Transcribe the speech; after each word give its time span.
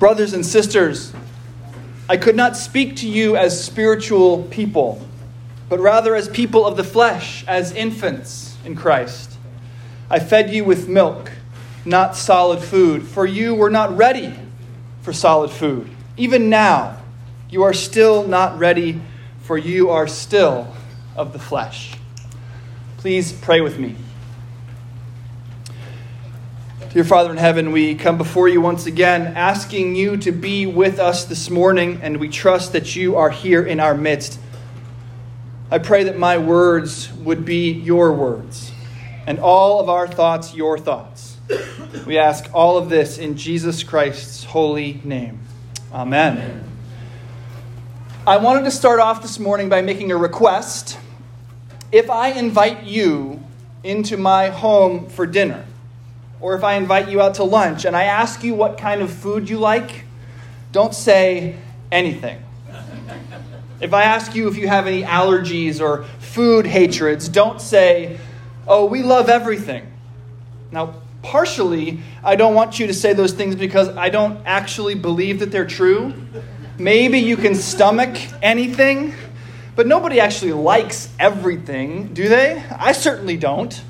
Brothers 0.00 0.32
and 0.32 0.46
sisters, 0.46 1.12
I 2.08 2.16
could 2.16 2.34
not 2.34 2.56
speak 2.56 2.96
to 2.96 3.06
you 3.06 3.36
as 3.36 3.62
spiritual 3.62 4.44
people, 4.44 5.06
but 5.68 5.78
rather 5.78 6.16
as 6.16 6.26
people 6.26 6.64
of 6.64 6.78
the 6.78 6.84
flesh, 6.84 7.44
as 7.46 7.72
infants 7.72 8.56
in 8.64 8.76
Christ. 8.76 9.36
I 10.08 10.18
fed 10.18 10.54
you 10.54 10.64
with 10.64 10.88
milk, 10.88 11.30
not 11.84 12.16
solid 12.16 12.60
food, 12.60 13.06
for 13.06 13.26
you 13.26 13.54
were 13.54 13.68
not 13.68 13.94
ready 13.94 14.34
for 15.02 15.12
solid 15.12 15.50
food. 15.50 15.90
Even 16.16 16.48
now, 16.48 16.96
you 17.50 17.62
are 17.64 17.74
still 17.74 18.26
not 18.26 18.58
ready, 18.58 19.02
for 19.42 19.58
you 19.58 19.90
are 19.90 20.06
still 20.06 20.74
of 21.14 21.34
the 21.34 21.38
flesh. 21.38 21.92
Please 22.96 23.32
pray 23.32 23.60
with 23.60 23.78
me. 23.78 23.96
Dear 26.92 27.04
Father 27.04 27.30
in 27.30 27.36
heaven, 27.36 27.70
we 27.70 27.94
come 27.94 28.18
before 28.18 28.48
you 28.48 28.60
once 28.60 28.86
again 28.86 29.36
asking 29.36 29.94
you 29.94 30.16
to 30.16 30.32
be 30.32 30.66
with 30.66 30.98
us 30.98 31.24
this 31.24 31.48
morning, 31.48 32.00
and 32.02 32.16
we 32.16 32.28
trust 32.28 32.72
that 32.72 32.96
you 32.96 33.14
are 33.14 33.30
here 33.30 33.64
in 33.64 33.78
our 33.78 33.94
midst. 33.94 34.40
I 35.70 35.78
pray 35.78 36.02
that 36.02 36.18
my 36.18 36.38
words 36.38 37.12
would 37.12 37.44
be 37.44 37.70
your 37.70 38.12
words, 38.12 38.72
and 39.24 39.38
all 39.38 39.78
of 39.78 39.88
our 39.88 40.08
thoughts 40.08 40.52
your 40.52 40.78
thoughts. 40.78 41.36
We 42.08 42.18
ask 42.18 42.50
all 42.52 42.76
of 42.76 42.88
this 42.88 43.18
in 43.18 43.36
Jesus 43.36 43.84
Christ's 43.84 44.42
holy 44.42 45.00
name. 45.04 45.38
Amen. 45.92 46.38
Amen. 46.38 46.64
I 48.26 48.38
wanted 48.38 48.64
to 48.64 48.72
start 48.72 48.98
off 48.98 49.22
this 49.22 49.38
morning 49.38 49.68
by 49.68 49.80
making 49.80 50.10
a 50.10 50.16
request. 50.16 50.98
If 51.92 52.10
I 52.10 52.32
invite 52.32 52.82
you 52.82 53.44
into 53.84 54.16
my 54.16 54.48
home 54.48 55.08
for 55.08 55.24
dinner, 55.24 55.66
or 56.40 56.54
if 56.54 56.64
I 56.64 56.74
invite 56.74 57.08
you 57.08 57.20
out 57.20 57.34
to 57.34 57.44
lunch 57.44 57.84
and 57.84 57.96
I 57.96 58.04
ask 58.04 58.42
you 58.42 58.54
what 58.54 58.78
kind 58.78 59.02
of 59.02 59.12
food 59.12 59.48
you 59.48 59.58
like, 59.58 60.04
don't 60.72 60.94
say 60.94 61.56
anything. 61.92 62.42
If 63.80 63.94
I 63.94 64.02
ask 64.02 64.34
you 64.34 64.48
if 64.48 64.56
you 64.56 64.68
have 64.68 64.86
any 64.86 65.02
allergies 65.02 65.80
or 65.80 66.04
food 66.18 66.66
hatreds, 66.66 67.28
don't 67.28 67.60
say, 67.60 68.18
oh, 68.68 68.84
we 68.84 69.02
love 69.02 69.28
everything. 69.28 69.86
Now, 70.70 70.94
partially, 71.22 72.00
I 72.22 72.36
don't 72.36 72.54
want 72.54 72.78
you 72.78 72.86
to 72.86 72.94
say 72.94 73.14
those 73.14 73.32
things 73.32 73.54
because 73.56 73.88
I 73.88 74.10
don't 74.10 74.40
actually 74.46 74.94
believe 74.94 75.40
that 75.40 75.50
they're 75.50 75.66
true. 75.66 76.14
Maybe 76.78 77.18
you 77.18 77.36
can 77.36 77.54
stomach 77.54 78.16
anything, 78.42 79.14
but 79.76 79.86
nobody 79.86 80.20
actually 80.20 80.52
likes 80.52 81.08
everything, 81.18 82.12
do 82.14 82.28
they? 82.28 82.62
I 82.70 82.92
certainly 82.92 83.36
don't. 83.36 83.82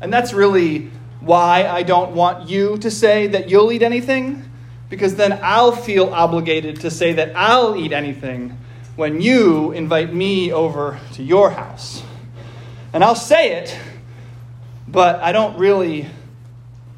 And 0.00 0.12
that's 0.12 0.32
really 0.32 0.90
why 1.20 1.66
I 1.66 1.82
don't 1.82 2.12
want 2.12 2.48
you 2.48 2.78
to 2.78 2.90
say 2.90 3.26
that 3.28 3.48
you'll 3.48 3.72
eat 3.72 3.82
anything, 3.82 4.48
because 4.88 5.16
then 5.16 5.38
I'll 5.42 5.72
feel 5.72 6.06
obligated 6.06 6.80
to 6.82 6.90
say 6.90 7.14
that 7.14 7.36
I'll 7.36 7.76
eat 7.76 7.92
anything 7.92 8.56
when 8.94 9.20
you 9.20 9.72
invite 9.72 10.12
me 10.12 10.52
over 10.52 11.00
to 11.14 11.22
your 11.22 11.50
house. 11.50 12.02
And 12.92 13.02
I'll 13.02 13.14
say 13.14 13.56
it, 13.56 13.76
but 14.88 15.20
I 15.20 15.32
don't 15.32 15.58
really 15.58 16.06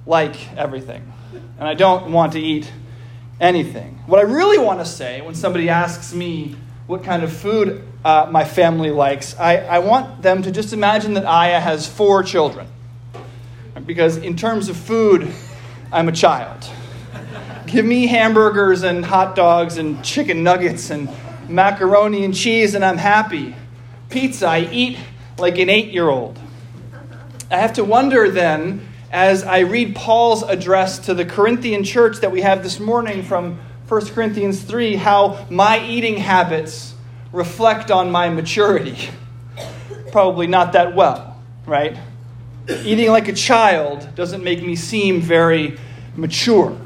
like 0.07 0.57
everything. 0.57 1.13
And 1.59 1.69
I 1.69 1.75
don't 1.75 2.13
want 2.13 2.35
to 2.35 2.41
eat 2.41 2.71
anything. 3.41 4.01
What 4.07 4.21
I 4.21 4.23
really 4.23 4.59
want 4.59 4.81
to 4.81 4.87
say 4.87 5.21
when 5.23 5.35
somebody 5.35 5.69
asks 5.69 6.15
me 6.15 6.57
what 6.87 7.05
kind 7.05 7.23
of 7.23 7.33
food 7.33 7.85
uh, 8.05 8.29
my 8.31 8.45
family 8.45 8.91
likes, 8.91 9.37
I, 9.39 9.57
I 9.57 9.79
want 9.81 10.23
them 10.23 10.43
to 10.43 10.51
just 10.51 10.73
imagine 10.73 11.15
that 11.15 11.25
Aya 11.25 11.61
has 11.61 11.87
four 11.87 12.23
children 12.23 12.67
because 13.89 14.19
in 14.19 14.37
terms 14.37 14.69
of 14.69 14.77
food, 14.77 15.27
I'm 15.91 16.11
a 16.11 16.13
child. 16.13 16.71
Give 17.67 17.87
me 17.87 18.07
hamburgers 18.07 18.83
and 18.83 19.03
hot 19.03 19.35
dogs 19.35 19.79
and 19.79 20.05
chicken 20.05 20.45
nuggets 20.45 20.91
and 20.91 21.09
macaroni 21.49 22.23
and 22.23 22.37
cheese, 22.37 22.75
and 22.75 22.85
I'm 22.85 22.99
happy. 22.99 23.57
Pizza, 24.11 24.47
I 24.47 24.69
eat 24.71 24.99
like 25.39 25.59
an 25.59 25.71
eight 25.71 25.91
year 25.91 26.07
old. 26.07 26.39
I 27.51 27.57
have 27.57 27.73
to 27.75 27.85
wonder 27.85 28.31
then, 28.31 28.87
as 29.11 29.43
I 29.43 29.61
read 29.61 29.97
Paul's 29.97 30.43
address 30.43 30.99
to 31.07 31.15
the 31.15 31.25
Corinthian 31.25 31.83
church 31.83 32.19
that 32.19 32.31
we 32.31 32.43
have 32.43 32.63
this 32.63 32.79
morning 32.79 33.23
from 33.23 33.59
1 33.89 34.07
Corinthians 34.09 34.63
3, 34.63 34.97
how 34.97 35.47
my 35.49 35.83
eating 35.83 36.19
habits 36.19 36.95
reflect 37.33 37.91
on 37.91 38.11
my 38.11 38.29
maturity. 38.29 39.09
Probably 40.13 40.47
not 40.47 40.75
that 40.75 40.95
well, 40.95 41.41
right? 41.65 41.97
Eating 42.69 43.11
like 43.11 43.29
a 43.29 43.33
child 43.33 44.09
doesn't 44.15 44.45
make 44.45 44.63
me 44.63 44.77
seem 44.77 45.21
very 45.21 45.79
mature. 46.17 46.79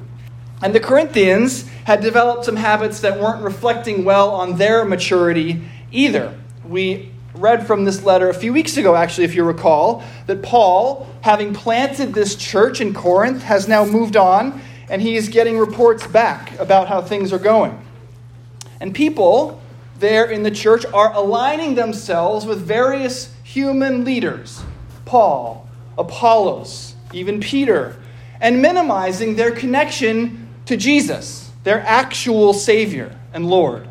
And 0.62 0.75
the 0.75 0.81
Corinthians 0.81 1.69
had 1.84 2.00
developed 2.00 2.44
some 2.44 2.56
habits 2.56 3.00
that 3.00 3.19
weren't 3.19 3.43
reflecting 3.43 4.04
well 4.04 4.31
on 4.31 4.56
their 4.56 4.84
maturity 4.84 5.62
either. 5.91 6.38
We 6.65 7.10
read 7.34 7.66
from 7.66 7.84
this 7.84 8.04
letter 8.04 8.28
a 8.28 8.34
few 8.34 8.53
weeks 8.53 8.76
ago, 8.76 8.94
actually, 8.94 9.25
if 9.25 9.34
you 9.34 9.43
recall, 9.43 10.04
that 10.26 10.43
Paul, 10.43 11.09
having 11.22 11.53
planted 11.53 12.14
this 12.14 12.37
church 12.37 12.81
in 12.81 12.94
Corinth, 12.94 13.43
has 13.43 13.66
now 13.66 13.84
moved 13.84 14.16
on 14.16 14.60
and 14.88 15.03
he 15.03 15.16
is 15.16 15.28
getting 15.28 15.59
reports 15.59 16.06
back 16.06 16.59
about 16.60 16.87
how 16.87 17.00
things 17.00 17.32
are 17.32 17.38
going. 17.38 17.81
And 18.81 18.94
people 18.94 19.60
there 19.99 20.26
in 20.26 20.43
the 20.43 20.50
church 20.50 20.84
are 20.93 21.12
aligning 21.14 21.75
themselves 21.75 22.44
with 22.44 22.60
various 22.60 23.34
human 23.43 24.04
leaders 24.04 24.62
Paul, 25.04 25.69
Apollos, 25.98 26.94
even 27.12 27.41
Peter, 27.41 27.97
and 28.41 28.60
minimizing 28.60 29.36
their 29.36 29.50
connection 29.50 30.48
to 30.66 30.76
Jesus, 30.76 31.50
their 31.64 31.80
actual 31.80 32.53
Savior 32.53 33.16
and 33.32 33.48
Lord. 33.48 33.88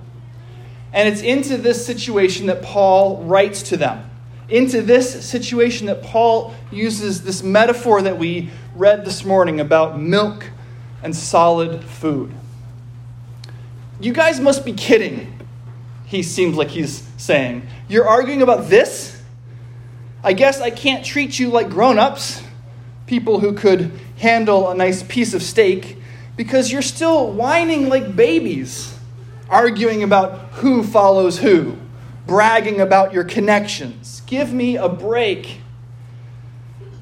And 0.93 1.07
it's 1.07 1.21
into 1.21 1.57
this 1.57 1.85
situation 1.85 2.47
that 2.47 2.61
Paul 2.61 3.23
writes 3.23 3.63
to 3.63 3.77
them. 3.77 4.09
Into 4.49 4.81
this 4.81 5.25
situation 5.25 5.87
that 5.87 6.03
Paul 6.03 6.53
uses 6.71 7.23
this 7.23 7.41
metaphor 7.41 8.01
that 8.01 8.17
we 8.17 8.49
read 8.75 9.05
this 9.05 9.23
morning 9.23 9.61
about 9.61 9.99
milk 9.99 10.49
and 11.01 11.15
solid 11.15 11.83
food. 11.83 12.33
You 14.01 14.11
guys 14.11 14.39
must 14.39 14.65
be 14.65 14.73
kidding, 14.73 15.39
he 16.05 16.23
seems 16.23 16.57
like 16.57 16.69
he's 16.69 17.07
saying. 17.17 17.67
You're 17.87 18.07
arguing 18.07 18.41
about 18.41 18.67
this? 18.67 19.20
I 20.23 20.33
guess 20.33 20.61
I 20.61 20.69
can't 20.69 21.03
treat 21.03 21.39
you 21.39 21.49
like 21.49 21.69
grown 21.69 21.97
ups, 21.97 22.43
people 23.07 23.39
who 23.39 23.53
could 23.53 23.91
handle 24.17 24.69
a 24.69 24.75
nice 24.75 25.01
piece 25.01 25.33
of 25.33 25.41
steak, 25.41 25.97
because 26.37 26.71
you're 26.71 26.83
still 26.83 27.31
whining 27.31 27.89
like 27.89 28.15
babies, 28.15 28.95
arguing 29.49 30.03
about 30.03 30.49
who 30.53 30.83
follows 30.83 31.39
who, 31.39 31.75
bragging 32.27 32.79
about 32.79 33.13
your 33.13 33.23
connections. 33.23 34.21
Give 34.27 34.53
me 34.53 34.77
a 34.77 34.87
break. 34.87 35.59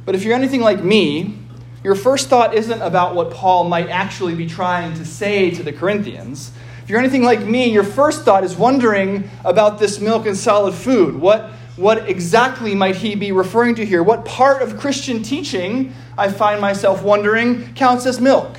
But 0.06 0.16
if 0.16 0.24
you're 0.24 0.34
anything 0.34 0.62
like 0.62 0.82
me, 0.82 1.38
your 1.84 1.96
first 1.96 2.30
thought 2.30 2.54
isn't 2.54 2.82
about 2.82 3.16
what 3.16 3.32
Paul 3.32 3.66
might 3.66 3.90
actually 3.90 4.36
be 4.36 4.48
trying 4.48 4.96
to 4.96 5.06
say 5.06 5.52
to 5.52 5.62
the 5.62 5.74
Corinthians. 5.74 6.52
If 6.84 6.90
you're 6.90 7.00
anything 7.00 7.24
like 7.24 7.42
me, 7.42 7.70
your 7.70 7.84
first 7.84 8.24
thought 8.24 8.44
is 8.44 8.56
wondering 8.56 9.30
about 9.44 9.78
this 9.78 10.00
milk 10.00 10.26
and 10.26 10.36
solid 10.36 10.74
food. 10.74 11.16
What 11.16 11.52
what 11.80 12.10
exactly 12.10 12.76
might 12.76 12.98
he 12.98 13.16
be 13.16 13.32
referring 13.32 13.76
to 13.76 13.86
here? 13.86 14.04
What 14.04 14.26
part 14.26 14.62
of 14.62 14.78
Christian 14.78 15.24
teaching, 15.24 15.94
I 16.18 16.30
find 16.30 16.60
myself 16.60 17.02
wondering, 17.04 17.74
counts 17.74 18.06
as 18.06 18.20
milk? 18.20 18.58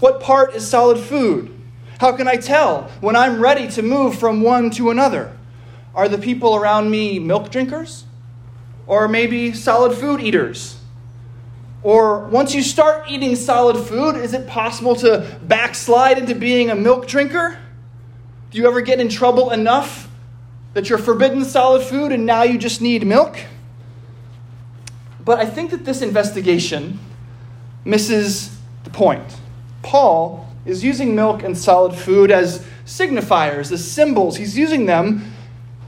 What 0.00 0.20
part 0.20 0.56
is 0.56 0.66
solid 0.66 0.98
food? 0.98 1.56
How 2.00 2.10
can 2.10 2.26
I 2.26 2.36
tell 2.36 2.90
when 3.00 3.14
I'm 3.14 3.40
ready 3.40 3.68
to 3.68 3.82
move 3.82 4.18
from 4.18 4.42
one 4.42 4.70
to 4.70 4.90
another? 4.90 5.36
Are 5.94 6.08
the 6.08 6.18
people 6.18 6.56
around 6.56 6.90
me 6.90 7.20
milk 7.20 7.52
drinkers? 7.52 8.04
Or 8.88 9.06
maybe 9.06 9.52
solid 9.52 9.96
food 9.96 10.20
eaters? 10.20 10.76
Or 11.84 12.26
once 12.26 12.52
you 12.52 12.62
start 12.62 13.08
eating 13.08 13.36
solid 13.36 13.76
food, 13.76 14.16
is 14.16 14.34
it 14.34 14.48
possible 14.48 14.96
to 14.96 15.38
backslide 15.44 16.18
into 16.18 16.34
being 16.34 16.68
a 16.70 16.74
milk 16.74 17.06
drinker? 17.06 17.58
Do 18.50 18.58
you 18.58 18.66
ever 18.66 18.80
get 18.80 18.98
in 18.98 19.08
trouble 19.08 19.52
enough 19.52 20.09
that 20.74 20.88
you're 20.88 20.98
forbidden 20.98 21.44
solid 21.44 21.82
food 21.82 22.12
and 22.12 22.24
now 22.24 22.42
you 22.42 22.58
just 22.58 22.80
need 22.80 23.06
milk. 23.06 23.38
But 25.24 25.38
I 25.38 25.46
think 25.46 25.70
that 25.70 25.84
this 25.84 26.02
investigation 26.02 26.98
misses 27.84 28.56
the 28.84 28.90
point. 28.90 29.36
Paul 29.82 30.48
is 30.64 30.84
using 30.84 31.14
milk 31.14 31.42
and 31.42 31.56
solid 31.56 31.94
food 31.94 32.30
as 32.30 32.64
signifiers, 32.86 33.72
as 33.72 33.88
symbols. 33.88 34.36
He's 34.36 34.56
using 34.56 34.86
them 34.86 35.32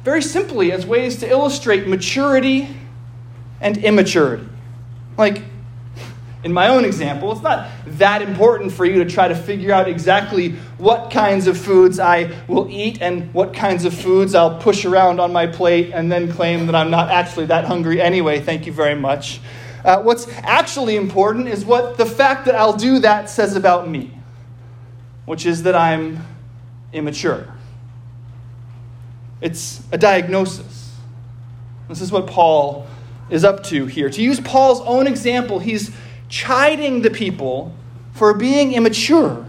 very 0.04 0.22
simply 0.22 0.72
as 0.72 0.86
ways 0.86 1.18
to 1.18 1.28
illustrate 1.28 1.86
maturity 1.86 2.76
and 3.60 3.78
immaturity. 3.78 4.48
Like, 5.16 5.42
in 6.44 6.52
my 6.52 6.68
own 6.68 6.84
example, 6.84 7.30
it's 7.32 7.42
not 7.42 7.68
that 7.86 8.22
important 8.22 8.72
for 8.72 8.84
you 8.84 9.04
to 9.04 9.08
try 9.08 9.28
to 9.28 9.34
figure 9.34 9.72
out 9.72 9.88
exactly 9.88 10.52
what 10.78 11.10
kinds 11.10 11.46
of 11.46 11.56
foods 11.56 12.00
I 12.00 12.36
will 12.48 12.68
eat 12.68 13.00
and 13.00 13.32
what 13.32 13.54
kinds 13.54 13.84
of 13.84 13.94
foods 13.94 14.34
I'll 14.34 14.58
push 14.58 14.84
around 14.84 15.20
on 15.20 15.32
my 15.32 15.46
plate 15.46 15.92
and 15.94 16.10
then 16.10 16.32
claim 16.32 16.66
that 16.66 16.74
I'm 16.74 16.90
not 16.90 17.10
actually 17.10 17.46
that 17.46 17.64
hungry 17.66 18.00
anyway. 18.00 18.40
Thank 18.40 18.66
you 18.66 18.72
very 18.72 18.96
much. 18.96 19.40
Uh, 19.84 20.02
what's 20.02 20.26
actually 20.38 20.96
important 20.96 21.46
is 21.48 21.64
what 21.64 21.96
the 21.96 22.06
fact 22.06 22.46
that 22.46 22.56
I'll 22.56 22.76
do 22.76 22.98
that 23.00 23.30
says 23.30 23.54
about 23.56 23.88
me. 23.88 24.10
which 25.26 25.46
is 25.46 25.62
that 25.64 25.74
I'm 25.74 26.24
immature. 26.92 27.52
It's 29.40 29.82
a 29.92 29.98
diagnosis. 29.98 30.94
This 31.88 32.00
is 32.00 32.12
what 32.12 32.26
Paul 32.26 32.86
is 33.30 33.44
up 33.44 33.64
to 33.64 33.86
here. 33.86 34.10
To 34.10 34.22
use 34.22 34.40
Paul's 34.40 34.80
own 34.82 35.06
example, 35.06 35.58
he's 35.58 35.90
chiding 36.32 37.02
the 37.02 37.10
people 37.10 37.74
for 38.14 38.32
being 38.32 38.72
immature 38.72 39.46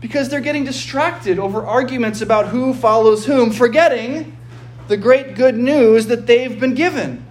because 0.00 0.28
they're 0.28 0.40
getting 0.40 0.64
distracted 0.64 1.36
over 1.36 1.66
arguments 1.66 2.20
about 2.20 2.46
who 2.46 2.72
follows 2.72 3.26
whom, 3.26 3.50
forgetting 3.50 4.36
the 4.86 4.96
great 4.96 5.34
good 5.34 5.56
news 5.56 6.06
that 6.06 6.28
they've 6.28 6.60
been 6.60 6.74
given. 6.74 7.26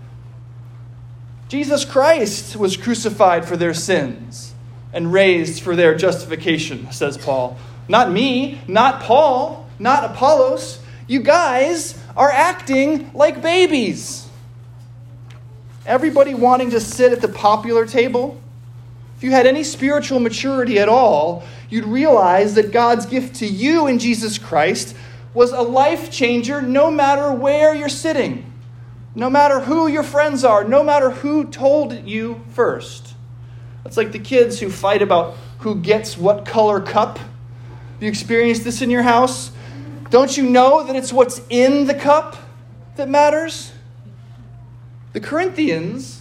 Jesus 1.47 1.85
Christ 1.85 2.57
was 2.57 2.75
crucified 2.75 3.45
for 3.45 3.55
their 3.55 3.73
sins 3.73 4.53
and 4.91 5.13
raised 5.13 5.63
for 5.63 5.73
their 5.73 5.95
justification, 5.95 6.91
says 6.91 7.17
Paul. 7.17 7.57
Not 7.88 8.11
me, 8.11 8.59
not 8.67 9.01
Paul, 9.01 9.69
not 9.79 10.03
Apollos. 10.03 10.81
You 11.07 11.21
guys 11.21 11.97
are 12.17 12.29
acting 12.29 13.09
like 13.13 13.41
babies. 13.41 14.27
Everybody 15.85 16.33
wanting 16.33 16.71
to 16.71 16.81
sit 16.81 17.13
at 17.13 17.21
the 17.21 17.29
popular 17.29 17.85
table. 17.85 18.40
If 19.21 19.25
you 19.25 19.31
had 19.33 19.45
any 19.45 19.63
spiritual 19.63 20.19
maturity 20.19 20.79
at 20.79 20.89
all, 20.89 21.44
you'd 21.69 21.85
realize 21.85 22.56
that 22.56 22.71
God's 22.71 23.06
gift 23.06 23.35
to 23.35 23.45
you 23.45 23.85
in 23.85 24.00
Jesus 24.00 24.39
Christ 24.39 24.95
was 25.35 25.51
a 25.51 25.62
life 25.62 26.09
changer 26.09 26.59
no 26.59 26.89
matter 26.89 27.31
where 27.31 27.75
you're 27.75 27.88
sitting. 27.88 28.51
No 29.13 29.29
matter 29.29 29.59
who 29.59 29.88
your 29.88 30.01
friends 30.01 30.44
are, 30.44 30.63
no 30.63 30.83
matter 30.83 31.12
who 31.12 31.45
told 31.45 32.07
you 32.07 32.41
first. 32.53 33.13
It's 33.85 33.95
like 33.95 34.12
the 34.12 34.18
kids 34.18 34.59
who 34.59 34.71
fight 34.71 35.03
about 35.03 35.35
who 35.59 35.75
gets 35.75 36.17
what 36.17 36.44
color 36.44 36.81
cup. 36.81 37.19
Have 37.19 37.27
you 38.00 38.09
experienced 38.09 38.63
this 38.63 38.81
in 38.81 38.89
your 38.89 39.03
house? 39.03 39.51
Don't 40.09 40.35
you 40.35 40.50
know 40.50 40.83
that 40.83 40.95
it's 40.95 41.13
what's 41.13 41.41
in 41.47 41.85
the 41.85 41.94
cup 41.94 42.38
that 42.95 43.07
matters? 43.07 43.71
The 45.13 45.19
Corinthians 45.19 46.20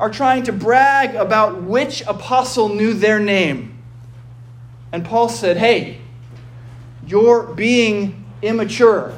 are 0.00 0.10
trying 0.10 0.42
to 0.44 0.52
brag 0.52 1.14
about 1.14 1.62
which 1.62 2.00
apostle 2.06 2.70
knew 2.70 2.94
their 2.94 3.20
name. 3.20 3.78
And 4.92 5.04
Paul 5.04 5.28
said, 5.28 5.58
Hey, 5.58 5.98
you're 7.06 7.42
being 7.42 8.24
immature. 8.40 9.14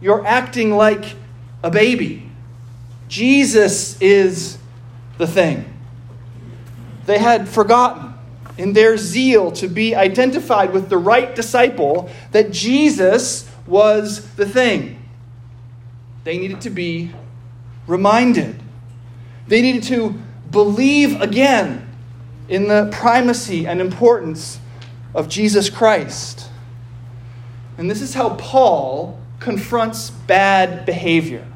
You're 0.00 0.26
acting 0.26 0.72
like 0.72 1.14
a 1.62 1.70
baby. 1.70 2.28
Jesus 3.06 4.00
is 4.00 4.58
the 5.18 5.26
thing. 5.26 5.72
They 7.06 7.18
had 7.18 7.48
forgotten 7.48 8.14
in 8.58 8.72
their 8.72 8.96
zeal 8.96 9.52
to 9.52 9.68
be 9.68 9.94
identified 9.94 10.72
with 10.72 10.88
the 10.88 10.98
right 10.98 11.34
disciple 11.34 12.10
that 12.32 12.50
Jesus 12.50 13.48
was 13.68 14.34
the 14.34 14.46
thing. 14.46 14.98
They 16.24 16.38
needed 16.38 16.60
to 16.62 16.70
be 16.70 17.12
reminded. 17.86 18.61
They 19.48 19.62
needed 19.62 19.82
to 19.84 20.20
believe 20.50 21.20
again 21.20 21.88
in 22.48 22.68
the 22.68 22.88
primacy 22.92 23.66
and 23.66 23.80
importance 23.80 24.58
of 25.14 25.28
Jesus 25.28 25.70
Christ. 25.70 26.48
And 27.78 27.90
this 27.90 28.02
is 28.02 28.14
how 28.14 28.30
Paul 28.36 29.18
confronts 29.40 30.10
bad 30.10 30.86
behavior. 30.86 31.46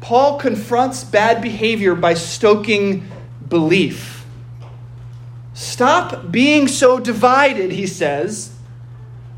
Paul 0.00 0.38
confronts 0.38 1.04
bad 1.04 1.42
behavior 1.42 1.94
by 1.94 2.14
stoking 2.14 3.06
belief. 3.48 4.24
Stop 5.54 6.30
being 6.30 6.66
so 6.66 6.98
divided, 6.98 7.70
he 7.70 7.86
says, 7.86 8.54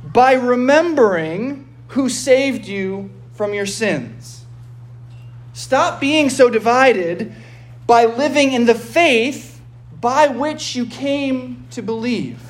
by 0.04 0.34
remembering 0.34 1.68
who 1.88 2.08
saved 2.08 2.66
you 2.66 3.10
from 3.32 3.52
your 3.52 3.66
sins. 3.66 4.43
Stop 5.54 6.00
being 6.00 6.28
so 6.28 6.50
divided 6.50 7.32
by 7.86 8.06
living 8.06 8.52
in 8.52 8.66
the 8.66 8.74
faith 8.74 9.62
by 10.00 10.26
which 10.26 10.74
you 10.74 10.84
came 10.84 11.66
to 11.70 11.80
believe. 11.80 12.40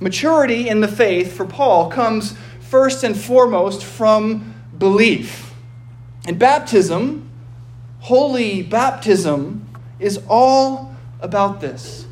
Maturity 0.00 0.68
in 0.68 0.80
the 0.80 0.88
faith 0.88 1.36
for 1.36 1.44
Paul 1.44 1.90
comes 1.90 2.36
first 2.60 3.04
and 3.04 3.16
foremost 3.16 3.84
from 3.84 4.54
belief. 4.78 5.52
And 6.26 6.38
baptism, 6.38 7.28
holy 8.00 8.62
baptism, 8.62 9.68
is 9.98 10.18
all 10.26 10.96
about 11.20 11.60
this. 11.60 12.06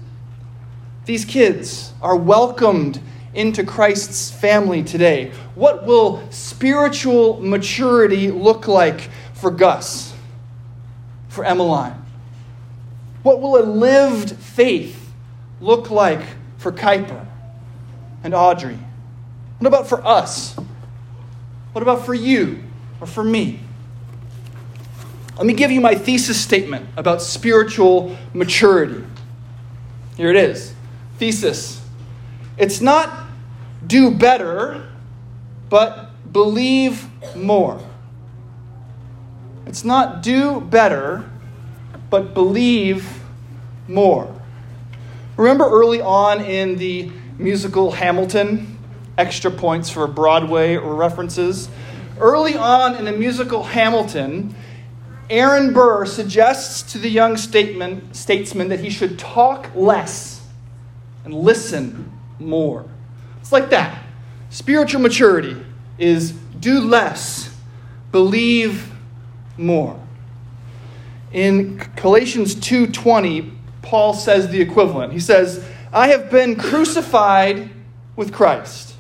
These 1.07 1.25
kids 1.25 1.95
are 2.03 2.15
welcomed 2.15 3.01
into 3.35 3.65
Christ's 3.65 4.31
family 4.31 4.83
today. 4.83 5.33
What 5.55 5.87
will 5.87 6.23
spiritual 6.31 7.41
maturity 7.41 8.31
look 8.31 8.69
like 8.69 9.09
for 9.43 9.51
Gus, 9.51 10.15
for 11.29 11.45
Emmeline? 11.45 12.01
What 13.25 13.41
will 13.41 13.59
a 13.59 13.67
lived 13.67 14.37
faith 14.37 15.13
look 15.61 15.91
like 15.91 16.23
for 16.59 16.71
Kuiper 16.71 17.27
and 18.23 18.35
Audrey? 18.35 18.79
What 19.59 19.67
about 19.67 19.89
for 19.89 20.07
us? 20.07 20.55
What 21.73 21.83
about 21.83 22.07
for 22.07 22.15
you 22.15 22.63
or 23.01 23.09
for 23.09 23.25
me? 23.25 23.59
Let 25.37 25.47
me 25.47 25.55
give 25.55 25.73
you 25.73 25.81
my 25.81 25.97
thesis 25.97 26.41
statement 26.41 26.87
about 26.97 27.21
spiritual 27.21 28.17
maturity. 28.33 29.03
Here 30.17 30.31
it 30.31 30.37
is. 30.37 30.73
Thesis. 31.19 31.83
It's 32.57 32.81
not 32.81 33.27
do 33.85 34.13
better, 34.13 34.89
but 35.69 36.11
believe 36.33 37.09
more. 37.35 37.81
It's 39.73 39.85
not 39.85 40.23
do 40.23 40.61
better, 40.61 41.25
but 42.11 42.35
believe 42.35 43.23
more. 43.89 44.39
Remember 45.39 45.65
early 45.65 45.99
on 45.99 46.45
in 46.45 46.77
the 46.77 47.11
musical 47.39 47.93
Hamilton, 47.93 48.79
extra 49.17 49.51
points 49.51 49.89
for 49.89 50.07
Broadway 50.07 50.77
references? 50.77 51.71
Early 52.21 52.55
on 52.55 52.97
in 52.97 53.07
the 53.07 53.13
musical 53.13 53.63
Hamilton, 53.63 54.55
Aaron 55.31 55.73
Burr 55.73 56.05
suggests 56.05 56.93
to 56.93 56.99
the 56.99 57.09
young 57.09 57.39
statesman, 57.39 58.13
statesman 58.13 58.69
that 58.69 58.81
he 58.81 58.91
should 58.91 59.19
talk 59.19 59.71
less 59.75 60.47
and 61.25 61.33
listen 61.33 62.13
more. 62.39 62.85
It's 63.41 63.53
like 63.53 63.71
that. 63.71 64.05
Spiritual 64.51 65.01
maturity 65.01 65.57
is 65.97 66.33
do 66.61 66.79
less, 66.79 67.57
believe 68.11 68.92
more. 69.57 69.99
In 71.33 71.81
Galatians 71.97 72.55
2:20, 72.55 73.53
Paul 73.83 74.15
says 74.15 74.49
the 74.49 74.61
equivalent. 74.61 75.13
He 75.13 75.21
says, 75.21 75.65
"I 75.93 76.09
have 76.09 76.31
been 76.31 76.57
crucified 76.57 77.71
with 78.17 78.33
Christ. 78.33 78.95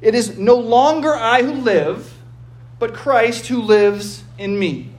It 0.00 0.14
is 0.14 0.38
no 0.38 0.54
longer 0.54 1.14
I 1.14 1.42
who 1.42 1.52
live, 1.52 2.14
but 2.78 2.94
Christ 2.94 3.48
who 3.48 3.60
lives 3.60 4.22
in 4.38 4.58
me." 4.58 4.90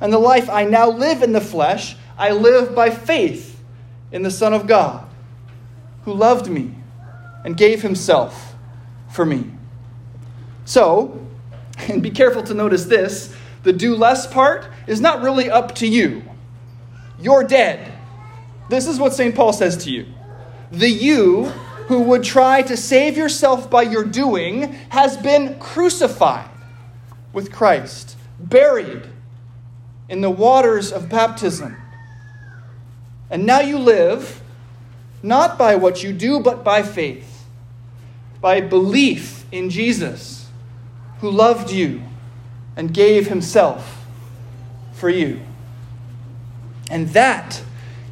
And 0.00 0.12
the 0.12 0.18
life 0.18 0.50
I 0.50 0.64
now 0.64 0.90
live 0.90 1.22
in 1.22 1.32
the 1.32 1.40
flesh, 1.40 1.96
I 2.18 2.30
live 2.30 2.74
by 2.74 2.90
faith 2.90 3.58
in 4.12 4.22
the 4.22 4.30
Son 4.30 4.52
of 4.52 4.66
God, 4.66 5.06
who 6.04 6.12
loved 6.12 6.48
me 6.48 6.74
and 7.44 7.56
gave 7.56 7.82
himself 7.82 8.54
for 9.08 9.24
me. 9.24 9.50
So, 10.64 11.20
and 11.88 12.02
be 12.02 12.10
careful 12.10 12.42
to 12.42 12.54
notice 12.54 12.84
this 12.84 13.34
the 13.64 13.72
do 13.72 13.96
less 13.96 14.26
part 14.26 14.66
is 14.86 15.00
not 15.00 15.22
really 15.22 15.50
up 15.50 15.74
to 15.76 15.86
you. 15.86 16.22
You're 17.18 17.44
dead. 17.44 17.92
This 18.68 18.86
is 18.86 18.98
what 18.98 19.14
St. 19.14 19.34
Paul 19.34 19.52
says 19.52 19.84
to 19.84 19.90
you. 19.90 20.06
The 20.70 20.88
you 20.88 21.46
who 21.88 22.02
would 22.02 22.22
try 22.22 22.62
to 22.62 22.76
save 22.76 23.16
yourself 23.16 23.70
by 23.70 23.82
your 23.82 24.04
doing 24.04 24.72
has 24.90 25.16
been 25.16 25.58
crucified 25.58 26.48
with 27.32 27.52
Christ, 27.52 28.16
buried 28.38 29.08
in 30.08 30.20
the 30.20 30.30
waters 30.30 30.92
of 30.92 31.08
baptism. 31.08 31.76
And 33.30 33.46
now 33.46 33.60
you 33.60 33.78
live 33.78 34.42
not 35.22 35.58
by 35.58 35.76
what 35.76 36.02
you 36.02 36.12
do, 36.12 36.40
but 36.40 36.62
by 36.64 36.82
faith, 36.82 37.46
by 38.40 38.60
belief 38.60 39.46
in 39.50 39.70
Jesus, 39.70 40.48
who 41.20 41.30
loved 41.30 41.70
you 41.70 42.02
and 42.76 42.92
gave 42.92 43.28
himself 43.28 44.04
for 44.92 45.08
you. 45.08 45.40
And 46.90 47.08
that 47.10 47.62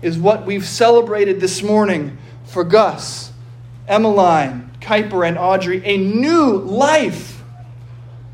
is 0.00 0.18
what 0.18 0.46
we've 0.46 0.66
celebrated 0.66 1.40
this 1.40 1.62
morning 1.62 2.18
for 2.44 2.64
Gus, 2.64 3.32
Emmeline, 3.86 4.70
Kuiper, 4.80 5.26
and 5.26 5.38
Audrey 5.38 5.82
a 5.84 5.96
new 5.96 6.56
life 6.58 7.32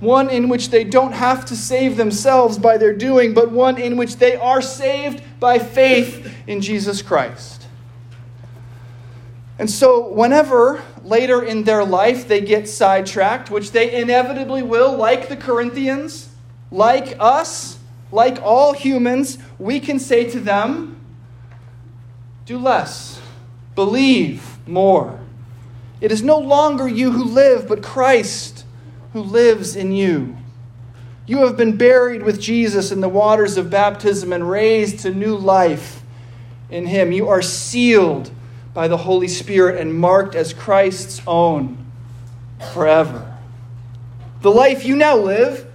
one 0.01 0.31
in 0.31 0.49
which 0.49 0.71
they 0.71 0.85
don't 0.85 1.13
have 1.13 1.45
to 1.47 1.57
save 1.57 1.97
themselves 1.97 2.59
by 2.59 2.79
their 2.79 2.95
doing, 2.95 3.35
but 3.35 3.51
one 3.51 3.79
in 3.79 3.97
which 3.97 4.17
they 4.17 4.37
are 4.37 4.63
saved 4.63 5.23
by 5.41 5.59
faith 5.59 6.33
in 6.47 6.61
Jesus 6.61 7.03
Christ. 7.03 7.58
And 9.59 9.69
so, 9.69 10.09
whenever 10.09 10.83
later 11.03 11.43
in 11.43 11.65
their 11.65 11.85
life 11.85 12.29
they 12.29 12.41
get 12.41 12.69
sidetracked, 12.69 13.51
which 13.51 13.73
they 13.73 14.01
inevitably 14.01 14.63
will, 14.63 14.97
like 14.97 15.29
the 15.29 15.37
Corinthians, 15.37 16.29
like 16.71 17.17
us, 17.19 17.79
like 18.13 18.41
all 18.43 18.73
humans, 18.73 19.39
we 19.59 19.81
can 19.81 19.99
say 19.99 20.31
to 20.31 20.39
them, 20.39 21.01
Do 22.47 22.57
less, 22.57 23.21
believe 23.75 24.59
more. 24.67 25.19
It 26.01 26.13
is 26.13 26.23
no 26.23 26.39
longer 26.39 26.87
you 26.87 27.11
who 27.11 27.25
live, 27.25 27.67
but 27.67 27.83
Christ 27.83 28.65
who 29.13 29.23
lives 29.23 29.75
in 29.75 29.91
you. 29.91 30.37
You 31.27 31.39
have 31.39 31.57
been 31.57 31.77
buried 31.77 32.23
with 32.23 32.41
Jesus 32.41 32.93
in 32.93 33.01
the 33.01 33.09
waters 33.09 33.57
of 33.57 33.71
baptism 33.71 34.33
and 34.33 34.49
raised 34.49 35.01
to 35.01 35.11
new 35.11 35.37
life 35.37 36.03
in 36.71 36.87
Him. 36.87 37.11
You 37.11 37.29
are 37.29 37.43
sealed 37.43 38.31
by 38.79 38.87
the 38.87 38.97
Holy 38.97 39.27
Spirit 39.27 39.81
and 39.81 39.93
marked 39.93 40.37
as 40.37 40.53
Christ's 40.53 41.21
own 41.27 41.85
forever. 42.73 43.37
The 44.41 44.53
life 44.53 44.85
you 44.85 44.95
now 44.95 45.17
live, 45.17 45.67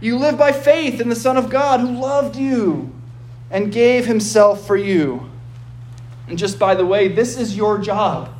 you 0.00 0.16
live 0.16 0.38
by 0.38 0.50
faith 0.50 1.02
in 1.02 1.10
the 1.10 1.16
Son 1.16 1.36
of 1.36 1.50
God 1.50 1.80
who 1.80 2.00
loved 2.00 2.36
you 2.36 2.90
and 3.50 3.70
gave 3.70 4.06
Himself 4.06 4.66
for 4.66 4.74
you. 4.74 5.28
And 6.26 6.38
just 6.38 6.58
by 6.58 6.74
the 6.74 6.86
way, 6.86 7.08
this 7.08 7.38
is 7.38 7.58
your 7.58 7.76
job 7.76 8.34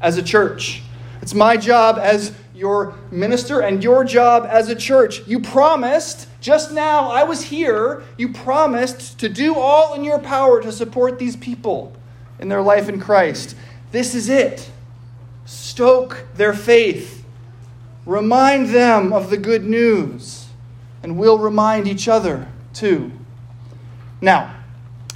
as 0.00 0.16
a 0.16 0.22
church. 0.24 0.82
It's 1.22 1.32
my 1.32 1.56
job 1.56 1.96
as 1.96 2.32
your 2.56 2.96
minister 3.12 3.60
and 3.60 3.84
your 3.84 4.02
job 4.02 4.48
as 4.50 4.68
a 4.68 4.74
church. 4.74 5.24
You 5.28 5.38
promised, 5.38 6.26
just 6.40 6.72
now, 6.72 7.08
I 7.08 7.22
was 7.22 7.44
here, 7.44 8.02
you 8.16 8.32
promised 8.32 9.20
to 9.20 9.28
do 9.28 9.54
all 9.54 9.94
in 9.94 10.02
your 10.02 10.18
power 10.18 10.60
to 10.60 10.72
support 10.72 11.20
these 11.20 11.36
people 11.36 11.94
in 12.38 12.48
their 12.48 12.62
life 12.62 12.88
in 12.88 13.00
Christ. 13.00 13.56
This 13.90 14.14
is 14.14 14.28
it. 14.28 14.70
Stoke 15.44 16.26
their 16.34 16.52
faith. 16.52 17.24
Remind 18.06 18.68
them 18.68 19.12
of 19.12 19.30
the 19.30 19.36
good 19.36 19.64
news. 19.64 20.46
And 21.02 21.18
we'll 21.18 21.38
remind 21.38 21.86
each 21.86 22.08
other 22.08 22.48
too. 22.72 23.12
Now, 24.20 24.54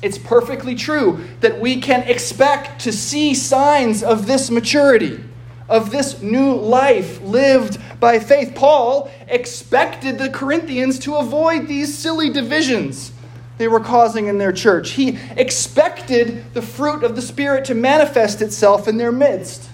it's 0.00 0.18
perfectly 0.18 0.74
true 0.74 1.24
that 1.40 1.60
we 1.60 1.80
can 1.80 2.02
expect 2.02 2.80
to 2.82 2.92
see 2.92 3.34
signs 3.34 4.02
of 4.02 4.26
this 4.26 4.50
maturity, 4.50 5.22
of 5.68 5.90
this 5.90 6.20
new 6.22 6.54
life 6.54 7.20
lived 7.22 7.78
by 8.00 8.18
faith. 8.18 8.54
Paul 8.54 9.10
expected 9.28 10.18
the 10.18 10.28
Corinthians 10.28 10.98
to 11.00 11.16
avoid 11.16 11.68
these 11.68 11.96
silly 11.96 12.30
divisions 12.30 13.12
they 13.62 13.68
were 13.68 13.78
causing 13.78 14.26
in 14.26 14.38
their 14.38 14.50
church. 14.50 14.90
He 14.90 15.16
expected 15.36 16.52
the 16.52 16.60
fruit 16.60 17.04
of 17.04 17.14
the 17.14 17.22
Spirit 17.22 17.66
to 17.66 17.76
manifest 17.76 18.42
itself 18.42 18.88
in 18.88 18.96
their 18.96 19.12
midst. 19.12 19.70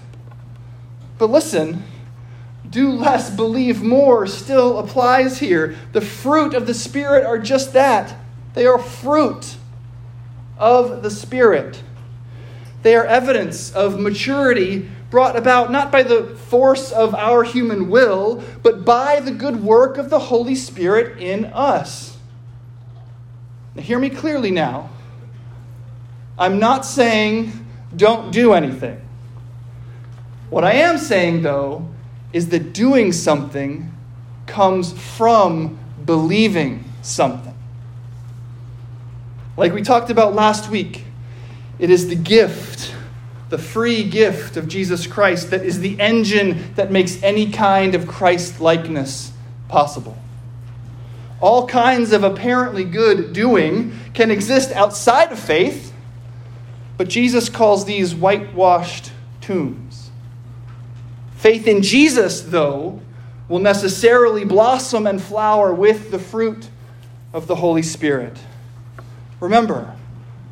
But 1.16 1.30
listen, 1.30 1.82
do 2.68 2.90
less, 2.90 3.30
believe 3.30 3.82
more 3.82 4.26
still 4.26 4.78
applies 4.78 5.38
here. 5.38 5.74
The 5.92 6.02
fruit 6.02 6.52
of 6.52 6.66
the 6.66 6.74
Spirit 6.74 7.24
are 7.24 7.38
just 7.38 7.72
that 7.72 8.14
they 8.52 8.66
are 8.66 8.78
fruit 8.78 9.56
of 10.58 11.02
the 11.02 11.10
Spirit. 11.10 11.82
They 12.82 12.94
are 12.94 13.06
evidence 13.06 13.72
of 13.72 13.98
maturity 13.98 14.86
brought 15.08 15.34
about 15.34 15.72
not 15.72 15.90
by 15.90 16.02
the 16.02 16.24
force 16.36 16.92
of 16.92 17.14
our 17.14 17.42
human 17.42 17.88
will, 17.88 18.44
but 18.62 18.84
by 18.84 19.20
the 19.20 19.32
good 19.32 19.62
work 19.62 19.96
of 19.96 20.10
the 20.10 20.18
Holy 20.18 20.54
Spirit 20.54 21.16
in 21.16 21.46
us. 21.46 22.17
Hear 23.78 23.98
me 23.98 24.10
clearly 24.10 24.50
now. 24.50 24.90
I'm 26.38 26.58
not 26.58 26.84
saying 26.84 27.52
don't 27.96 28.30
do 28.30 28.52
anything. 28.52 29.00
What 30.50 30.64
I 30.64 30.72
am 30.72 30.98
saying, 30.98 31.42
though, 31.42 31.88
is 32.32 32.48
that 32.50 32.72
doing 32.72 33.12
something 33.12 33.92
comes 34.46 34.92
from 34.92 35.78
believing 36.04 36.84
something. 37.02 37.54
Like 39.56 39.72
we 39.72 39.82
talked 39.82 40.10
about 40.10 40.34
last 40.34 40.70
week, 40.70 41.04
it 41.78 41.90
is 41.90 42.08
the 42.08 42.14
gift, 42.14 42.94
the 43.50 43.58
free 43.58 44.04
gift 44.04 44.56
of 44.56 44.68
Jesus 44.68 45.06
Christ, 45.06 45.50
that 45.50 45.64
is 45.64 45.80
the 45.80 46.00
engine 46.00 46.74
that 46.74 46.90
makes 46.90 47.22
any 47.22 47.50
kind 47.50 47.94
of 47.94 48.06
Christ 48.06 48.60
likeness 48.60 49.32
possible. 49.68 50.16
All 51.40 51.68
kinds 51.68 52.12
of 52.12 52.24
apparently 52.24 52.84
good 52.84 53.32
doing 53.32 53.92
can 54.14 54.30
exist 54.30 54.72
outside 54.72 55.30
of 55.30 55.38
faith, 55.38 55.92
but 56.96 57.08
Jesus 57.08 57.48
calls 57.48 57.84
these 57.84 58.14
whitewashed 58.14 59.12
tombs. 59.40 60.10
Faith 61.36 61.68
in 61.68 61.82
Jesus, 61.82 62.40
though, 62.40 63.00
will 63.48 63.60
necessarily 63.60 64.44
blossom 64.44 65.06
and 65.06 65.22
flower 65.22 65.72
with 65.72 66.10
the 66.10 66.18
fruit 66.18 66.68
of 67.32 67.46
the 67.46 67.54
Holy 67.54 67.82
Spirit. 67.82 68.36
Remember, 69.40 69.94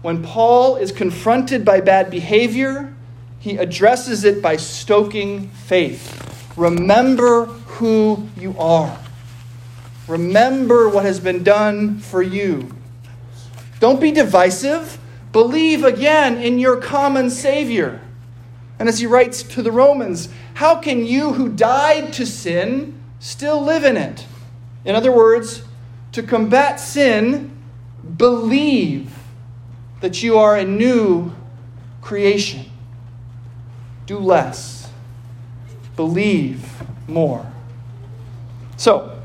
when 0.03 0.23
Paul 0.23 0.77
is 0.77 0.93
confronted 0.93 1.65
by 1.65 1.81
bad 1.81 2.11
behavior, 2.11 2.95
he 3.41 3.57
addresses 3.57 4.23
it 4.23 4.41
by 4.41 4.57
stoking 4.57 5.49
faith. 5.49 6.53
Remember 6.57 7.47
who 7.47 8.29
you 8.37 8.57
are. 8.59 8.97
Remember 10.09 10.89
what 10.89 11.05
has 11.05 11.19
been 11.21 11.43
done 11.43 11.99
for 11.99 12.23
you. 12.23 12.75
Don't 13.81 14.01
be 14.01 14.13
divisive. 14.13 14.99
Believe 15.33 15.85
again 15.85 16.39
in 16.39 16.59
your 16.59 16.77
common 16.77 17.29
Savior. 17.29 18.01
And 18.79 18.89
as 18.89 19.01
he 19.01 19.07
writes 19.07 19.43
to 19.43 19.63
the 19.63 19.73
Romans, 19.73 20.29
how 20.55 20.77
can 20.77 21.05
you 21.05 21.33
who 21.33 21.49
died 21.49 22.13
to 22.15 22.27
sin 22.27 22.99
still 23.19 23.63
live 23.63 23.85
in 23.85 23.97
it? 23.97 24.27
In 24.85 24.95
other 24.95 25.13
words, 25.13 25.63
to 26.13 26.23
combat 26.23 26.79
sin, 26.79 27.51
believe 28.17 29.13
that 30.01 30.23
you 30.23 30.39
are 30.39 30.57
a 30.57 30.65
new 30.65 31.33
creation. 32.01 32.65
Do 34.07 34.19
less, 34.19 34.89
believe 35.97 36.83
more. 37.09 37.51
So, 38.77 39.16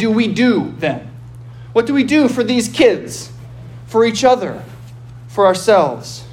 do 0.00 0.10
we 0.10 0.26
do 0.26 0.74
then? 0.78 1.08
What 1.72 1.86
do 1.86 1.94
we 1.94 2.02
do 2.02 2.26
for 2.26 2.42
these 2.42 2.68
kids, 2.68 3.30
for 3.86 4.04
each 4.04 4.24
other, 4.24 4.64
for 5.28 5.46
ourselves? 5.46 6.24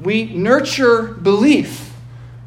We 0.00 0.24
nurture 0.24 1.02
belief, 1.02 1.92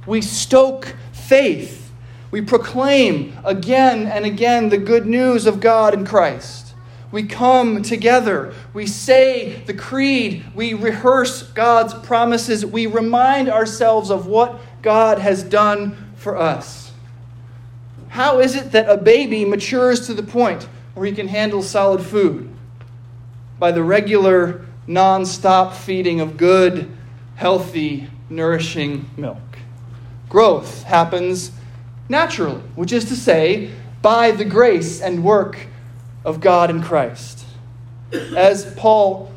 we 0.08 0.22
stoke 0.22 0.96
faith, 1.12 1.92
we 2.32 2.42
proclaim 2.42 3.38
again 3.44 4.08
and 4.08 4.26
again 4.26 4.70
the 4.70 4.78
good 4.78 5.06
news 5.06 5.46
of 5.46 5.60
God 5.60 5.94
in 5.94 6.06
Christ. 6.06 6.74
We 7.10 7.24
come 7.24 7.84
together. 7.84 8.54
We 8.74 8.86
say 8.86 9.62
the 9.66 9.74
creed. 9.74 10.44
We 10.54 10.74
rehearse 10.74 11.42
God's 11.42 11.94
promises. 11.94 12.66
We 12.66 12.86
remind 12.86 13.48
ourselves 13.48 14.10
of 14.12 14.28
what 14.28 14.60
God 14.82 15.20
has 15.20 15.42
done 15.42 16.12
for 16.18 16.36
us. 16.36 16.87
How 18.10 18.40
is 18.40 18.56
it 18.56 18.72
that 18.72 18.90
a 18.90 18.98
baby 18.98 19.46
matures 19.46 20.08
to 20.08 20.14
the 20.14 20.24
point 20.24 20.64
where 20.94 21.06
he 21.06 21.12
can 21.12 21.28
handle 21.28 21.62
solid 21.62 22.02
food? 22.02 22.54
By 23.60 23.72
the 23.72 23.84
regular, 23.84 24.66
non 24.88 25.26
stop 25.26 25.74
feeding 25.74 26.22
of 26.22 26.38
good, 26.38 26.90
healthy, 27.36 28.10
nourishing 28.30 29.10
milk. 29.18 29.38
Growth 30.30 30.84
happens 30.84 31.52
naturally, 32.10 32.62
which 32.76 32.92
is 32.92 33.06
to 33.06 33.16
say, 33.16 33.72
by 34.02 34.32
the 34.32 34.46
grace 34.46 35.02
and 35.02 35.24
work 35.24 35.68
of 36.24 36.40
God 36.40 36.70
in 36.70 36.82
Christ. 36.82 37.46
As 38.12 38.74
Paul 38.76 39.32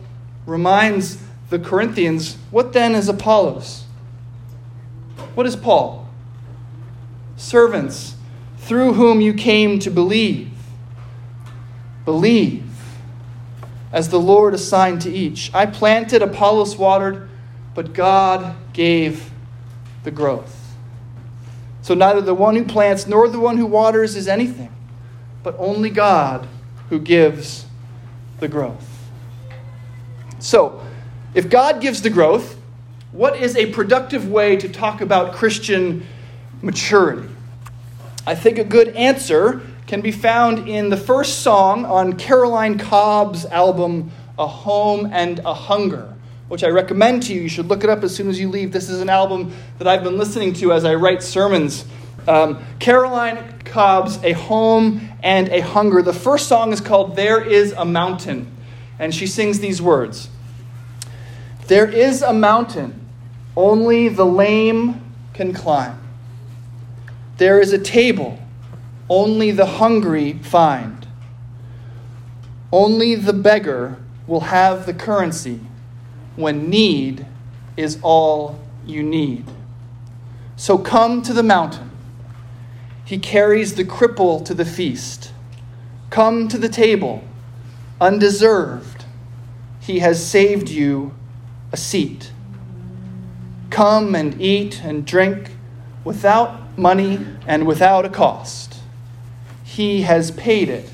reminds 0.46 1.18
the 1.48 1.58
Corinthians, 1.58 2.36
what 2.50 2.72
then 2.72 2.94
is 2.94 3.08
Apollos? 3.08 3.84
What 5.34 5.46
is 5.46 5.56
Paul? 5.56 6.08
Servants 7.36 8.14
through 8.70 8.92
whom 8.92 9.20
you 9.20 9.34
came 9.34 9.80
to 9.80 9.90
believe. 9.90 10.48
Believe 12.04 12.64
as 13.92 14.10
the 14.10 14.20
Lord 14.20 14.54
assigned 14.54 15.02
to 15.02 15.10
each. 15.10 15.52
I 15.52 15.66
planted, 15.66 16.22
Apollos 16.22 16.76
watered, 16.76 17.28
but 17.74 17.92
God 17.92 18.54
gave 18.72 19.32
the 20.04 20.12
growth. 20.12 20.76
So 21.82 21.94
neither 21.94 22.20
the 22.20 22.32
one 22.32 22.54
who 22.54 22.64
plants 22.64 23.08
nor 23.08 23.26
the 23.26 23.40
one 23.40 23.56
who 23.56 23.66
waters 23.66 24.14
is 24.14 24.28
anything, 24.28 24.72
but 25.42 25.56
only 25.58 25.90
God 25.90 26.46
who 26.90 27.00
gives 27.00 27.66
the 28.38 28.46
growth. 28.46 28.88
So, 30.38 30.80
if 31.34 31.50
God 31.50 31.80
gives 31.80 32.02
the 32.02 32.10
growth, 32.10 32.56
what 33.10 33.36
is 33.36 33.56
a 33.56 33.72
productive 33.72 34.30
way 34.30 34.54
to 34.58 34.68
talk 34.68 35.00
about 35.00 35.34
Christian 35.34 36.06
maturity? 36.62 37.26
I 38.26 38.34
think 38.34 38.58
a 38.58 38.64
good 38.64 38.88
answer 38.88 39.62
can 39.86 40.02
be 40.02 40.12
found 40.12 40.68
in 40.68 40.90
the 40.90 40.96
first 40.96 41.40
song 41.40 41.86
on 41.86 42.12
Caroline 42.12 42.78
Cobb's 42.78 43.46
album, 43.46 44.10
A 44.38 44.46
Home 44.46 45.08
and 45.10 45.38
a 45.40 45.54
Hunger, 45.54 46.14
which 46.48 46.62
I 46.62 46.68
recommend 46.68 47.22
to 47.24 47.34
you. 47.34 47.40
You 47.40 47.48
should 47.48 47.66
look 47.66 47.82
it 47.82 47.90
up 47.90 48.04
as 48.04 48.14
soon 48.14 48.28
as 48.28 48.38
you 48.38 48.48
leave. 48.48 48.72
This 48.72 48.90
is 48.90 49.00
an 49.00 49.08
album 49.08 49.52
that 49.78 49.88
I've 49.88 50.04
been 50.04 50.18
listening 50.18 50.52
to 50.54 50.72
as 50.72 50.84
I 50.84 50.94
write 50.96 51.22
sermons. 51.22 51.84
Um, 52.28 52.62
Caroline 52.78 53.58
Cobb's 53.64 54.22
A 54.22 54.32
Home 54.32 55.08
and 55.22 55.48
a 55.48 55.60
Hunger. 55.60 56.02
The 56.02 56.12
first 56.12 56.46
song 56.46 56.72
is 56.72 56.80
called 56.80 57.16
There 57.16 57.42
Is 57.42 57.72
a 57.72 57.86
Mountain, 57.86 58.52
and 58.98 59.14
she 59.14 59.26
sings 59.26 59.60
these 59.60 59.80
words 59.80 60.28
There 61.68 61.88
is 61.88 62.20
a 62.20 62.34
mountain 62.34 63.00
only 63.56 64.08
the 64.08 64.26
lame 64.26 65.00
can 65.32 65.54
climb. 65.54 65.99
There 67.40 67.58
is 67.58 67.72
a 67.72 67.78
table 67.78 68.38
only 69.08 69.50
the 69.50 69.64
hungry 69.64 70.34
find. 70.42 71.06
Only 72.70 73.14
the 73.14 73.32
beggar 73.32 73.96
will 74.26 74.40
have 74.40 74.84
the 74.84 74.92
currency 74.92 75.60
when 76.36 76.68
need 76.68 77.24
is 77.78 77.98
all 78.02 78.60
you 78.84 79.02
need. 79.02 79.46
So 80.56 80.76
come 80.76 81.22
to 81.22 81.32
the 81.32 81.42
mountain. 81.42 81.90
He 83.06 83.16
carries 83.16 83.74
the 83.74 83.86
cripple 83.86 84.44
to 84.44 84.52
the 84.52 84.66
feast. 84.66 85.32
Come 86.10 86.46
to 86.48 86.58
the 86.58 86.68
table, 86.68 87.24
undeserved. 88.02 89.06
He 89.80 90.00
has 90.00 90.22
saved 90.22 90.68
you 90.68 91.14
a 91.72 91.78
seat. 91.78 92.32
Come 93.70 94.14
and 94.14 94.38
eat 94.38 94.84
and 94.84 95.06
drink 95.06 95.52
without 96.04 96.69
money 96.80 97.26
and 97.46 97.66
without 97.66 98.04
a 98.04 98.08
cost. 98.08 98.76
He 99.64 100.02
has 100.02 100.30
paid 100.30 100.68
it 100.68 100.90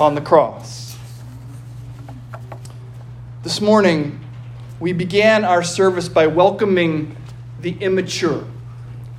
on 0.00 0.14
the 0.14 0.20
cross. 0.20 0.96
This 3.42 3.60
morning, 3.60 4.20
we 4.80 4.92
began 4.92 5.44
our 5.44 5.62
service 5.62 6.08
by 6.08 6.26
welcoming 6.26 7.16
the 7.60 7.72
immature, 7.72 8.44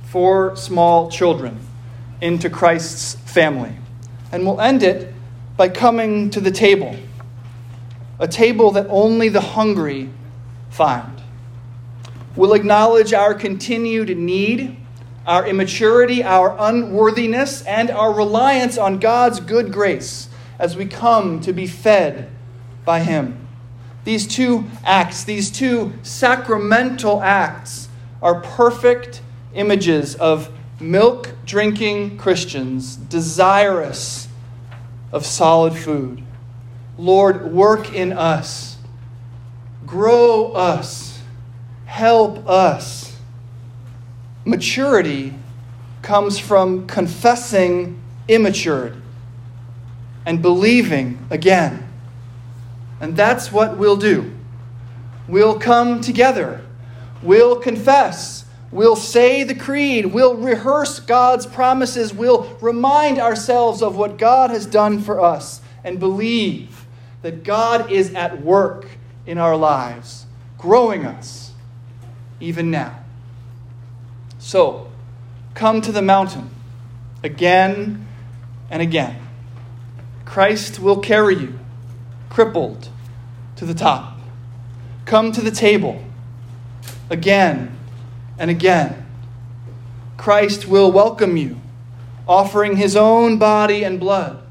four 0.06 0.56
small 0.56 1.10
children, 1.10 1.60
into 2.20 2.50
Christ's 2.50 3.14
family. 3.30 3.72
And 4.32 4.44
we'll 4.44 4.60
end 4.60 4.82
it 4.82 5.14
by 5.56 5.68
coming 5.68 6.30
to 6.30 6.40
the 6.40 6.50
table, 6.50 6.96
a 8.18 8.26
table 8.26 8.72
that 8.72 8.86
only 8.88 9.28
the 9.28 9.40
hungry 9.40 10.10
find. 10.70 11.22
We'll 12.34 12.54
acknowledge 12.54 13.12
our 13.12 13.32
continued 13.32 14.16
need, 14.16 14.76
our 15.26 15.46
immaturity, 15.46 16.22
our 16.22 16.56
unworthiness, 16.58 17.62
and 17.64 17.90
our 17.90 18.12
reliance 18.12 18.76
on 18.76 18.98
God's 18.98 19.40
good 19.40 19.72
grace 19.72 20.28
as 20.58 20.76
we 20.76 20.86
come 20.86 21.40
to 21.40 21.52
be 21.52 21.66
fed 21.66 22.30
by 22.84 23.00
Him. 23.00 23.46
These 24.04 24.26
two 24.26 24.64
acts, 24.84 25.24
these 25.24 25.50
two 25.50 25.94
sacramental 26.02 27.22
acts, 27.22 27.88
are 28.22 28.40
perfect 28.40 29.22
images 29.54 30.14
of 30.14 30.50
milk 30.80 31.30
drinking 31.46 32.18
Christians 32.18 32.96
desirous 32.96 34.28
of 35.12 35.24
solid 35.24 35.74
food. 35.74 36.22
Lord, 36.98 37.52
work 37.52 37.92
in 37.92 38.12
us, 38.12 38.76
grow 39.86 40.52
us, 40.52 41.20
help 41.86 42.48
us. 42.48 43.03
Maturity 44.44 45.34
comes 46.02 46.38
from 46.38 46.86
confessing 46.86 48.00
immaturity 48.28 49.00
and 50.26 50.42
believing 50.42 51.18
again. 51.30 51.88
And 53.00 53.16
that's 53.16 53.50
what 53.50 53.76
we'll 53.76 53.96
do. 53.96 54.32
We'll 55.28 55.58
come 55.58 56.00
together. 56.00 56.60
We'll 57.22 57.56
confess. 57.56 58.44
We'll 58.70 58.96
say 58.96 59.44
the 59.44 59.54
creed. 59.54 60.06
We'll 60.06 60.36
rehearse 60.36 61.00
God's 61.00 61.46
promises. 61.46 62.12
We'll 62.12 62.56
remind 62.60 63.18
ourselves 63.18 63.82
of 63.82 63.96
what 63.96 64.18
God 64.18 64.50
has 64.50 64.66
done 64.66 65.00
for 65.00 65.20
us 65.20 65.60
and 65.82 65.98
believe 65.98 66.86
that 67.22 67.44
God 67.44 67.90
is 67.90 68.14
at 68.14 68.42
work 68.42 68.86
in 69.26 69.38
our 69.38 69.56
lives, 69.56 70.26
growing 70.58 71.06
us 71.06 71.52
even 72.40 72.70
now. 72.70 73.03
So, 74.44 74.88
come 75.54 75.80
to 75.80 75.90
the 75.90 76.02
mountain 76.02 76.50
again 77.22 78.06
and 78.68 78.82
again. 78.82 79.16
Christ 80.26 80.78
will 80.78 80.98
carry 80.98 81.34
you, 81.36 81.58
crippled 82.28 82.90
to 83.56 83.64
the 83.64 83.72
top. 83.72 84.18
Come 85.06 85.32
to 85.32 85.40
the 85.40 85.50
table 85.50 86.04
again 87.08 87.74
and 88.38 88.50
again. 88.50 89.06
Christ 90.18 90.68
will 90.68 90.92
welcome 90.92 91.38
you, 91.38 91.58
offering 92.28 92.76
his 92.76 92.96
own 92.96 93.38
body 93.38 93.82
and 93.82 93.98
blood, 93.98 94.46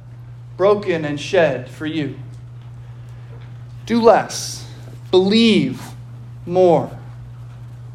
broken 0.58 1.06
and 1.06 1.20
shed 1.22 1.70
for 1.70 1.86
you. 1.86 2.18
Do 3.86 4.02
less, 4.02 4.68
believe 5.12 5.84
more. 6.48 6.98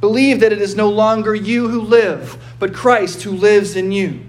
Believe 0.00 0.40
that 0.40 0.52
it 0.52 0.62
is 0.62 0.76
no 0.76 0.88
longer 0.88 1.34
you 1.34 1.68
who 1.68 1.80
live, 1.80 2.38
but 2.58 2.74
Christ 2.74 3.22
who 3.22 3.32
lives 3.32 3.76
in 3.76 3.90
you. 3.90 4.20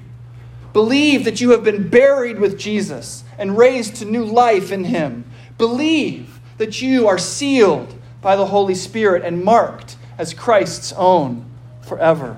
Believe 0.73 1.25
that 1.25 1.41
you 1.41 1.51
have 1.51 1.63
been 1.63 1.89
buried 1.89 2.39
with 2.39 2.57
Jesus 2.57 3.23
and 3.37 3.57
raised 3.57 3.95
to 3.97 4.05
new 4.05 4.23
life 4.23 4.71
in 4.71 4.85
him. 4.85 5.25
Believe 5.57 6.39
that 6.57 6.81
you 6.81 7.07
are 7.07 7.17
sealed 7.17 7.95
by 8.21 8.35
the 8.35 8.47
Holy 8.47 8.75
Spirit 8.75 9.23
and 9.23 9.43
marked 9.43 9.95
as 10.17 10.33
Christ's 10.33 10.91
own 10.93 11.45
forever. 11.81 12.37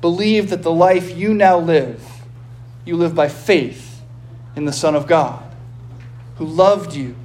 Believe 0.00 0.50
that 0.50 0.62
the 0.62 0.72
life 0.72 1.16
you 1.16 1.34
now 1.34 1.58
live, 1.58 2.02
you 2.84 2.96
live 2.96 3.14
by 3.14 3.28
faith 3.28 4.02
in 4.54 4.64
the 4.64 4.72
Son 4.72 4.94
of 4.94 5.06
God, 5.06 5.42
who 6.36 6.46
loved 6.46 6.94
you 6.94 7.16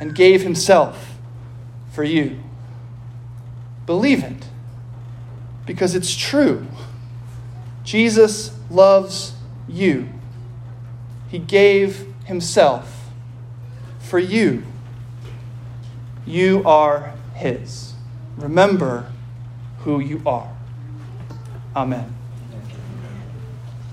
and 0.00 0.14
gave 0.14 0.42
himself 0.42 1.16
for 1.92 2.04
you. 2.04 2.40
Believe 3.86 4.22
it 4.22 4.44
because 5.66 5.94
it's 5.94 6.14
true. 6.14 6.66
Jesus 7.84 8.52
loves 8.70 9.34
you. 9.68 10.08
He 11.28 11.38
gave 11.38 12.06
himself 12.24 13.08
for 14.00 14.18
you. 14.18 14.64
You 16.26 16.62
are 16.64 17.14
His. 17.34 17.94
Remember 18.36 19.12
who 19.80 20.00
you 20.00 20.22
are. 20.26 20.52
Amen. 21.74 22.19